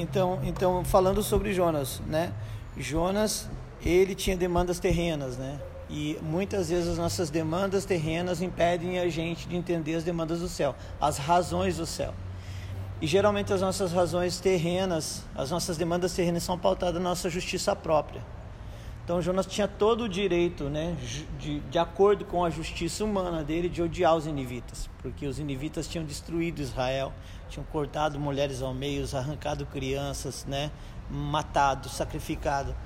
Então, 0.00 0.40
então 0.44 0.84
falando 0.84 1.22
sobre 1.22 1.52
Jonas, 1.52 2.00
né? 2.06 2.32
Jonas, 2.76 3.48
ele 3.84 4.14
tinha 4.14 4.36
demandas 4.36 4.78
terrenas, 4.78 5.36
né? 5.36 5.58
E 5.90 6.18
muitas 6.22 6.68
vezes 6.68 6.88
as 6.88 6.98
nossas 6.98 7.30
demandas 7.30 7.84
terrenas 7.84 8.42
impedem 8.42 8.98
a 8.98 9.08
gente 9.08 9.48
de 9.48 9.56
entender 9.56 9.94
as 9.94 10.04
demandas 10.04 10.40
do 10.40 10.48
céu, 10.48 10.74
as 11.00 11.18
razões 11.18 11.78
do 11.78 11.86
céu. 11.86 12.14
E 13.00 13.06
geralmente 13.06 13.52
as 13.52 13.60
nossas 13.60 13.92
razões 13.92 14.38
terrenas, 14.38 15.24
as 15.34 15.50
nossas 15.50 15.76
demandas 15.76 16.12
terrenas 16.12 16.42
são 16.42 16.58
pautadas 16.58 17.00
na 17.00 17.08
nossa 17.08 17.30
justiça 17.30 17.74
própria. 17.74 18.22
Então 19.08 19.22
Jonas 19.22 19.46
tinha 19.46 19.66
todo 19.66 20.04
o 20.04 20.08
direito, 20.08 20.64
né, 20.64 20.94
de, 21.38 21.60
de 21.60 21.78
acordo 21.78 22.26
com 22.26 22.44
a 22.44 22.50
justiça 22.50 23.02
humana 23.02 23.42
dele, 23.42 23.66
de 23.66 23.80
odiar 23.80 24.14
os 24.14 24.26
inivitas, 24.26 24.90
porque 25.00 25.26
os 25.26 25.38
inivitas 25.38 25.88
tinham 25.88 26.04
destruído 26.04 26.60
Israel, 26.60 27.10
tinham 27.48 27.64
cortado 27.72 28.20
mulheres 28.20 28.60
ao 28.60 28.74
meio, 28.74 29.06
arrancado 29.16 29.64
crianças, 29.64 30.44
né, 30.44 30.70
matado, 31.10 31.88
sacrificado. 31.88 32.76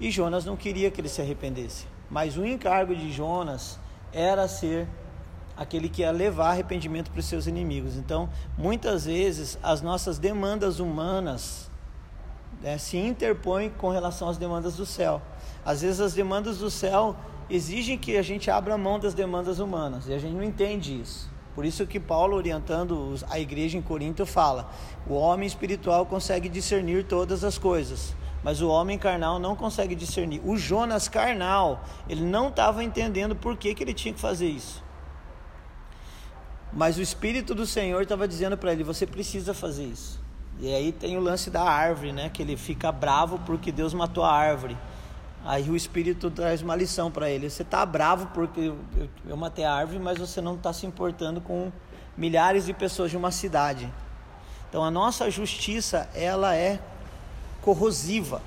E 0.00 0.10
Jonas 0.10 0.46
não 0.46 0.56
queria 0.56 0.90
que 0.90 0.98
ele 0.98 1.10
se 1.10 1.20
arrependesse. 1.20 1.86
Mas 2.08 2.38
o 2.38 2.46
encargo 2.46 2.96
de 2.96 3.12
Jonas 3.12 3.78
era 4.14 4.48
ser 4.48 4.88
aquele 5.54 5.90
que 5.90 6.00
ia 6.00 6.10
levar 6.10 6.52
arrependimento 6.52 7.10
para 7.10 7.20
os 7.20 7.26
seus 7.26 7.46
inimigos. 7.46 7.98
Então, 7.98 8.30
muitas 8.56 9.04
vezes, 9.04 9.58
as 9.62 9.82
nossas 9.82 10.18
demandas 10.18 10.80
humanas 10.80 11.70
né, 12.62 12.78
se 12.78 12.96
interpõem 12.96 13.70
com 13.70 13.90
relação 13.90 14.28
às 14.28 14.38
demandas 14.38 14.76
do 14.76 14.86
céu. 14.86 15.20
Às 15.64 15.82
vezes 15.82 16.00
as 16.00 16.14
demandas 16.14 16.58
do 16.58 16.70
céu 16.70 17.16
exigem 17.48 17.96
que 17.96 18.16
a 18.16 18.22
gente 18.22 18.50
abra 18.50 18.76
mão 18.76 18.98
das 18.98 19.14
demandas 19.14 19.58
humanas 19.58 20.06
e 20.08 20.12
a 20.12 20.18
gente 20.18 20.34
não 20.34 20.42
entende 20.42 21.00
isso. 21.00 21.30
Por 21.54 21.64
isso 21.64 21.86
que 21.86 21.98
Paulo, 21.98 22.36
orientando 22.36 23.14
a 23.30 23.40
igreja 23.40 23.78
em 23.78 23.82
Corinto, 23.82 24.26
fala: 24.26 24.70
o 25.06 25.14
homem 25.14 25.46
espiritual 25.46 26.04
consegue 26.04 26.50
discernir 26.50 27.04
todas 27.04 27.42
as 27.44 27.56
coisas, 27.56 28.14
mas 28.44 28.60
o 28.60 28.68
homem 28.68 28.98
carnal 28.98 29.38
não 29.38 29.56
consegue 29.56 29.94
discernir. 29.94 30.42
O 30.44 30.58
Jonas 30.58 31.08
carnal, 31.08 31.82
ele 32.08 32.22
não 32.22 32.48
estava 32.48 32.84
entendendo 32.84 33.34
por 33.34 33.56
que, 33.56 33.74
que 33.74 33.82
ele 33.82 33.94
tinha 33.94 34.12
que 34.12 34.20
fazer 34.20 34.48
isso. 34.48 34.84
Mas 36.72 36.98
o 36.98 37.00
Espírito 37.00 37.54
do 37.54 37.64
Senhor 37.64 38.02
estava 38.02 38.28
dizendo 38.28 38.58
para 38.58 38.72
ele: 38.72 38.84
você 38.84 39.06
precisa 39.06 39.54
fazer 39.54 39.84
isso. 39.84 40.25
E 40.60 40.74
aí 40.74 40.90
tem 40.92 41.16
o 41.16 41.20
lance 41.20 41.50
da 41.50 41.62
árvore, 41.62 42.12
né? 42.12 42.30
Que 42.30 42.42
ele 42.42 42.56
fica 42.56 42.90
bravo 42.90 43.38
porque 43.44 43.70
Deus 43.70 43.92
matou 43.92 44.24
a 44.24 44.32
árvore. 44.32 44.76
Aí 45.44 45.70
o 45.70 45.76
Espírito 45.76 46.30
traz 46.30 46.62
uma 46.62 46.74
lição 46.74 47.10
para 47.10 47.30
ele. 47.30 47.48
Você 47.48 47.62
está 47.62 47.86
bravo 47.86 48.26
porque 48.34 48.72
eu, 49.28 49.36
matei 49.36 49.64
a 49.64 49.72
árvore, 49.72 49.98
mas 49.98 50.18
você 50.18 50.40
não 50.40 50.56
está 50.56 50.72
se 50.72 50.86
importando 50.86 51.40
com 51.40 51.70
milhares 52.16 52.66
de 52.66 52.72
pessoas 52.72 53.10
de 53.10 53.16
uma 53.16 53.30
cidade. 53.30 53.92
Então 54.68 54.82
a 54.82 54.90
nossa 54.90 55.30
justiça 55.30 56.08
ela 56.14 56.56
é 56.56 56.80
corrosiva, 57.62 58.42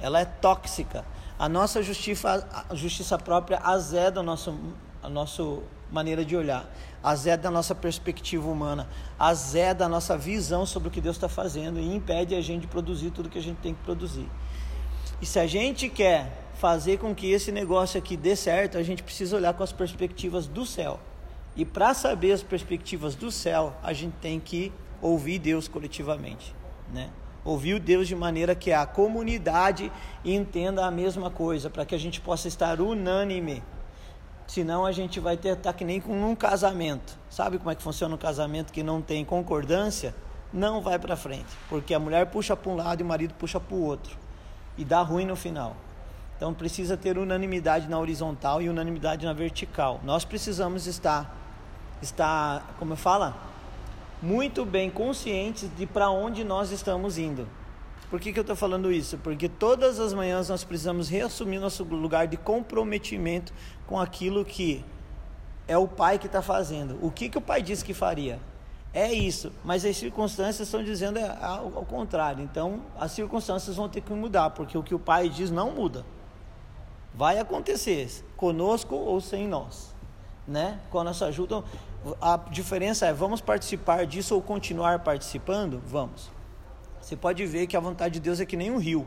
ela 0.00 0.20
é 0.20 0.24
tóxica. 0.24 1.04
A 1.38 1.48
nossa 1.48 1.82
justiça, 1.82 2.46
a 2.68 2.74
justiça 2.74 3.18
própria 3.18 3.60
azeda 3.62 4.20
a 4.20 4.22
nossa, 4.22 4.54
a 5.02 5.08
nossa 5.08 5.42
maneira 5.90 6.24
de 6.24 6.36
olhar, 6.36 6.70
azeda 7.02 7.48
a 7.48 7.50
nossa 7.50 7.74
perspectiva 7.74 8.48
humana, 8.48 8.88
azeda 9.18 9.86
a 9.86 9.88
nossa 9.88 10.16
visão 10.18 10.66
sobre 10.66 10.88
o 10.88 10.90
que 10.90 11.00
Deus 11.00 11.16
está 11.16 11.28
fazendo 11.28 11.78
e 11.78 11.94
impede 11.94 12.34
a 12.34 12.40
gente 12.40 12.62
de 12.62 12.66
produzir 12.66 13.10
tudo 13.10 13.28
que 13.28 13.38
a 13.38 13.42
gente 13.42 13.58
tem 13.58 13.74
que 13.74 13.82
produzir. 13.82 14.28
E 15.20 15.26
se 15.26 15.38
a 15.38 15.46
gente 15.46 15.88
quer 15.88 16.48
fazer 16.54 16.98
com 16.98 17.14
que 17.14 17.30
esse 17.30 17.50
negócio 17.50 17.98
aqui 17.98 18.16
dê 18.16 18.36
certo, 18.36 18.76
a 18.78 18.82
gente 18.82 19.02
precisa 19.02 19.36
olhar 19.36 19.54
com 19.54 19.62
as 19.62 19.72
perspectivas 19.72 20.46
do 20.46 20.66
céu. 20.66 21.00
E 21.56 21.64
para 21.64 21.94
saber 21.94 22.32
as 22.32 22.42
perspectivas 22.42 23.14
do 23.14 23.30
céu, 23.30 23.74
a 23.82 23.92
gente 23.92 24.14
tem 24.20 24.38
que 24.38 24.72
ouvir 25.00 25.38
Deus 25.38 25.66
coletivamente, 25.66 26.54
né? 26.92 27.10
Ouvir 27.44 27.80
Deus 27.80 28.06
de 28.06 28.14
maneira 28.14 28.54
que 28.54 28.72
a 28.72 28.84
comunidade 28.84 29.90
entenda 30.24 30.84
a 30.84 30.90
mesma 30.90 31.30
coisa, 31.30 31.70
para 31.70 31.84
que 31.86 31.94
a 31.94 31.98
gente 31.98 32.20
possa 32.20 32.46
estar 32.46 32.80
unânime. 32.80 33.62
Senão 34.48 34.86
a 34.86 34.92
gente 34.92 35.20
vai 35.20 35.36
ter 35.36 35.54
tá 35.56 35.74
que 35.74 35.84
nem 35.84 36.00
com 36.00 36.30
um 36.30 36.34
casamento. 36.34 37.18
Sabe 37.28 37.58
como 37.58 37.70
é 37.70 37.74
que 37.74 37.82
funciona 37.82 38.14
um 38.14 38.18
casamento 38.18 38.72
que 38.72 38.82
não 38.82 39.02
tem 39.02 39.22
concordância? 39.22 40.14
Não 40.50 40.80
vai 40.80 40.98
para 40.98 41.14
frente, 41.16 41.54
porque 41.68 41.92
a 41.92 41.98
mulher 41.98 42.24
puxa 42.26 42.56
para 42.56 42.72
um 42.72 42.74
lado 42.74 43.02
e 43.02 43.04
o 43.04 43.06
marido 43.06 43.34
puxa 43.34 43.60
para 43.60 43.76
o 43.76 43.84
outro 43.84 44.16
e 44.78 44.86
dá 44.86 45.02
ruim 45.02 45.26
no 45.26 45.36
final. 45.36 45.76
Então 46.34 46.54
precisa 46.54 46.96
ter 46.96 47.18
unanimidade 47.18 47.88
na 47.88 47.98
horizontal 47.98 48.62
e 48.62 48.70
unanimidade 48.70 49.26
na 49.26 49.34
vertical. 49.34 50.00
Nós 50.02 50.24
precisamos 50.24 50.86
estar, 50.86 51.36
estar, 52.00 52.74
como 52.78 52.94
eu 52.94 52.96
falo, 52.96 53.34
muito 54.22 54.64
bem 54.64 54.88
conscientes 54.88 55.68
de 55.76 55.84
para 55.84 56.08
onde 56.08 56.42
nós 56.42 56.70
estamos 56.70 57.18
indo. 57.18 57.46
Por 58.10 58.18
que, 58.18 58.32
que 58.32 58.38
eu 58.38 58.42
estou 58.42 58.56
falando 58.56 58.90
isso? 58.90 59.18
Porque 59.18 59.48
todas 59.48 60.00
as 60.00 60.14
manhãs 60.14 60.48
nós 60.48 60.64
precisamos 60.64 61.08
reassumir 61.08 61.60
nosso 61.60 61.84
lugar 61.84 62.26
de 62.26 62.36
comprometimento 62.36 63.52
com 63.86 64.00
aquilo 64.00 64.44
que 64.44 64.84
é 65.66 65.76
o 65.76 65.86
pai 65.86 66.18
que 66.18 66.26
está 66.26 66.40
fazendo. 66.40 66.98
O 67.02 67.10
que, 67.10 67.28
que 67.28 67.36
o 67.36 67.40
pai 67.40 67.62
disse 67.62 67.84
que 67.84 67.92
faria? 67.92 68.40
É 68.92 69.12
isso, 69.12 69.52
mas 69.62 69.84
as 69.84 69.96
circunstâncias 69.98 70.66
estão 70.66 70.82
dizendo 70.82 71.18
ao, 71.40 71.84
contrário. 71.84 72.42
Então, 72.42 72.80
as 72.98 73.12
circunstâncias 73.12 73.76
vão 73.76 73.88
ter 73.88 74.00
que 74.00 74.12
mudar, 74.12 74.50
porque 74.50 74.78
o 74.78 74.82
que 74.82 74.94
o 74.94 74.98
pai 74.98 75.28
diz 75.28 75.50
não 75.50 75.70
muda. 75.70 76.04
Vai 77.14 77.38
acontecer, 77.38 78.24
conosco 78.36 78.94
ou 78.94 79.20
sem 79.20 79.46
nós, 79.46 79.94
né? 80.46 80.80
Com 80.90 81.00
a 81.00 81.04
nossa 81.04 81.26
ajuda, 81.26 81.62
a 82.20 82.36
diferença 82.50 83.06
é: 83.06 83.12
vamos 83.12 83.40
participar 83.40 84.06
disso 84.06 84.34
ou 84.34 84.40
continuar 84.40 85.00
participando? 85.00 85.82
Vamos. 85.86 86.30
Você 87.00 87.16
pode 87.16 87.44
ver 87.46 87.66
que 87.66 87.76
a 87.76 87.80
vontade 87.80 88.14
de 88.14 88.20
Deus 88.20 88.40
é 88.40 88.46
que 88.46 88.56
nem 88.56 88.70
um 88.70 88.78
rio, 88.78 89.06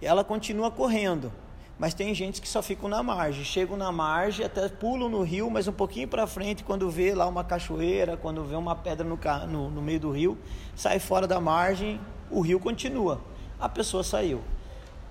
ela 0.00 0.24
continua 0.24 0.70
correndo 0.70 1.32
mas 1.80 1.94
tem 1.94 2.14
gente 2.14 2.42
que 2.42 2.48
só 2.48 2.60
ficam 2.60 2.90
na 2.90 3.02
margem, 3.02 3.42
chegam 3.42 3.74
na 3.74 3.90
margem, 3.90 4.44
até 4.44 4.68
pulam 4.68 5.08
no 5.08 5.22
rio, 5.22 5.50
mas 5.50 5.66
um 5.66 5.72
pouquinho 5.72 6.06
para 6.06 6.26
frente, 6.26 6.62
quando 6.62 6.90
vê 6.90 7.14
lá 7.14 7.26
uma 7.26 7.42
cachoeira, 7.42 8.18
quando 8.18 8.44
vê 8.44 8.54
uma 8.54 8.76
pedra 8.76 9.02
no, 9.02 9.18
no, 9.48 9.70
no 9.70 9.80
meio 9.80 9.98
do 9.98 10.10
rio, 10.10 10.36
sai 10.76 10.98
fora 10.98 11.26
da 11.26 11.40
margem, 11.40 11.98
o 12.30 12.42
rio 12.42 12.60
continua. 12.60 13.18
A 13.58 13.66
pessoa 13.66 14.04
saiu. 14.04 14.42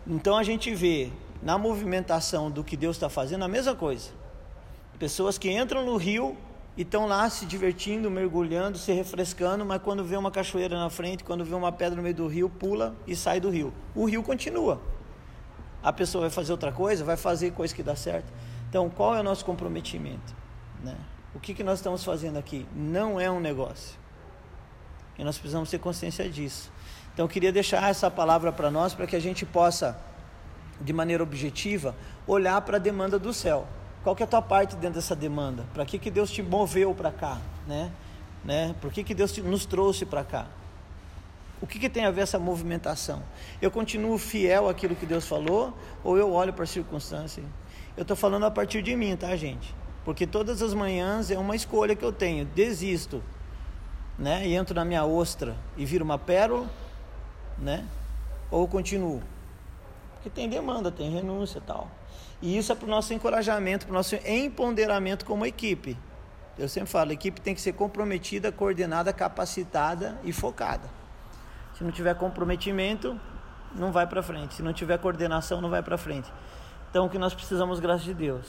Então 0.05 0.37
a 0.37 0.43
gente 0.43 0.71
vê 0.75 1.09
na 1.41 1.57
movimentação 1.57 2.51
do 2.51 2.63
que 2.63 2.77
Deus 2.77 2.97
está 2.97 3.09
fazendo 3.09 3.43
a 3.43 3.47
mesma 3.47 3.73
coisa. 3.73 4.11
Pessoas 4.99 5.39
que 5.39 5.49
entram 5.49 5.83
no 5.83 5.97
rio 5.97 6.37
e 6.79 6.81
estão 6.81 7.05
lá 7.05 7.29
se 7.29 7.45
divertindo, 7.45 8.09
mergulhando, 8.09 8.79
se 8.79 8.91
refrescando, 8.91 9.63
mas 9.63 9.79
quando 9.83 10.03
vê 10.03 10.15
uma 10.15 10.31
cachoeira 10.31 10.79
na 10.79 10.89
frente, 10.89 11.23
quando 11.23 11.45
vê 11.45 11.53
uma 11.53 11.71
pedra 11.71 11.97
no 11.97 12.01
meio 12.01 12.15
do 12.15 12.25
rio, 12.25 12.49
pula 12.49 12.95
e 13.05 13.15
sai 13.15 13.39
do 13.39 13.51
rio. 13.51 13.71
O 13.93 14.05
rio 14.05 14.23
continua 14.23 14.81
a 15.81 15.93
pessoa 15.93 16.23
vai 16.23 16.29
fazer 16.29 16.51
outra 16.51 16.71
coisa, 16.71 17.03
vai 17.03 17.17
fazer 17.17 17.51
coisa 17.51 17.73
que 17.73 17.81
dá 17.81 17.95
certo. 17.95 18.31
Então, 18.69 18.89
qual 18.89 19.15
é 19.15 19.19
o 19.19 19.23
nosso 19.23 19.45
comprometimento? 19.45 20.35
Né? 20.83 20.95
O 21.33 21.39
que, 21.39 21.53
que 21.53 21.63
nós 21.63 21.79
estamos 21.79 22.03
fazendo 22.03 22.37
aqui? 22.37 22.65
Não 22.75 23.19
é 23.19 23.31
um 23.31 23.39
negócio. 23.39 23.97
E 25.17 25.23
nós 25.23 25.37
precisamos 25.37 25.69
ter 25.69 25.79
consciência 25.79 26.29
disso. 26.29 26.71
Então, 27.13 27.25
eu 27.25 27.29
queria 27.29 27.51
deixar 27.51 27.89
essa 27.89 28.11
palavra 28.11 28.51
para 28.51 28.69
nós, 28.69 28.93
para 28.93 29.07
que 29.07 29.15
a 29.15 29.19
gente 29.19 29.45
possa, 29.45 29.97
de 30.79 30.93
maneira 30.93 31.23
objetiva, 31.23 31.95
olhar 32.27 32.61
para 32.61 32.77
a 32.77 32.79
demanda 32.79 33.17
do 33.17 33.33
céu. 33.33 33.67
Qual 34.03 34.15
que 34.15 34.23
é 34.23 34.25
a 34.25 34.27
tua 34.27 34.41
parte 34.41 34.75
dentro 34.75 34.95
dessa 34.95 35.15
demanda? 35.15 35.65
Para 35.73 35.85
que, 35.85 35.99
que 35.99 36.09
Deus 36.09 36.31
te 36.31 36.41
moveu 36.41 36.93
para 36.95 37.11
cá? 37.11 37.37
Né? 37.67 37.91
Né? 38.43 38.75
Por 38.79 38.91
que, 38.91 39.03
que 39.03 39.13
Deus 39.13 39.31
te, 39.31 39.41
nos 39.41 39.65
trouxe 39.65 40.05
para 40.05 40.23
cá? 40.23 40.47
O 41.61 41.67
que, 41.67 41.77
que, 41.77 41.89
tem 41.89 42.05
a 42.05 42.11
ver 42.11 42.21
essa 42.21 42.39
movimentação? 42.39 43.21
Eu 43.61 43.69
continuo 43.69 44.17
fiel 44.17 44.69
àquilo 44.69 44.95
que 44.95 45.05
Deus 45.05 45.27
falou 45.27 45.73
ou 46.03 46.17
eu 46.17 46.31
olho 46.31 46.53
para 46.53 46.63
a 46.63 46.67
circunstância? 46.67 47.43
Eu 47.97 48.03
estou 48.03 48.15
falando 48.15 48.45
a 48.45 48.51
partir 48.51 48.81
de 48.81 48.95
mim, 48.95 49.15
tá, 49.17 49.35
gente? 49.35 49.75
Porque 50.05 50.25
todas 50.25 50.61
as 50.61 50.73
manhãs 50.73 51.29
é 51.29 51.37
uma 51.37 51.57
escolha 51.57 51.95
que 51.95 52.03
eu 52.03 52.13
tenho. 52.13 52.45
Desisto, 52.45 53.21
né? 54.17 54.47
E 54.47 54.55
entro 54.55 54.73
na 54.73 54.85
minha 54.85 55.03
ostra 55.03 55.57
e 55.75 55.85
viro 55.85 56.05
uma 56.05 56.17
pérola, 56.17 56.69
né? 57.57 57.85
Ou 58.49 58.65
continuo? 58.65 59.21
Porque 60.19 60.29
tem 60.29 60.49
demanda, 60.49 60.91
tem 60.91 61.09
renúncia 61.09 61.59
e 61.59 61.61
tal. 61.61 61.89
E 62.41 62.57
isso 62.57 62.71
é 62.71 62.75
para 62.75 62.85
o 62.85 62.89
nosso 62.89 63.13
encorajamento, 63.13 63.85
para 63.85 63.93
o 63.93 63.95
nosso 63.95 64.15
empoderamento 64.15 65.25
como 65.25 65.45
equipe. 65.45 65.97
Eu 66.57 66.67
sempre 66.67 66.89
falo, 66.89 67.11
a 67.11 67.13
equipe 67.13 67.39
tem 67.39 67.55
que 67.55 67.61
ser 67.61 67.71
comprometida, 67.71 68.51
coordenada, 68.51 69.13
capacitada 69.13 70.19
e 70.25 70.33
focada. 70.33 70.89
Se 71.77 71.83
não 71.85 71.91
tiver 71.91 72.13
comprometimento, 72.15 73.17
não 73.73 73.93
vai 73.93 74.05
para 74.05 74.21
frente. 74.21 74.55
Se 74.55 74.61
não 74.61 74.73
tiver 74.73 74.97
coordenação, 74.97 75.61
não 75.61 75.69
vai 75.69 75.81
para 75.81 75.97
frente. 75.97 76.29
Então, 76.89 77.05
o 77.05 77.09
que 77.09 77.17
nós 77.17 77.33
precisamos, 77.33 77.79
graças 77.79 78.03
de 78.03 78.13
Deus, 78.13 78.45